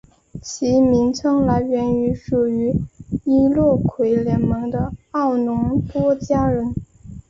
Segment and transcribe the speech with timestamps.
[0.41, 2.73] 其名称来源于属于
[3.23, 6.73] 易洛魁联盟的奥农多加人。